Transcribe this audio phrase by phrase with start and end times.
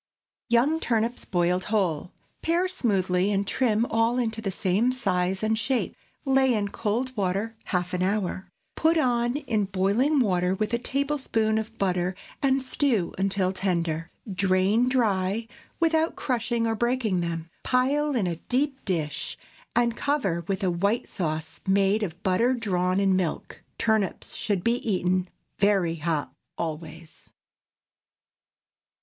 [0.49, 2.11] YOUNG TURNIPS BOILED WHOLE.
[2.41, 5.95] Pare smoothly, and trim all into the same size and shape.
[6.25, 8.49] Lay in cold water half an hour.
[8.75, 14.09] Put on in boiling water, with a tablespoonful of butter, and stew until tender.
[14.33, 15.47] Drain dry,
[15.79, 19.37] without crushing or breaking them; pile in a deep dish,
[19.75, 23.63] and cover with a white sauce made of butter drawn in milk.
[23.77, 25.29] Turnips should be eaten
[25.59, 27.29] very hot always.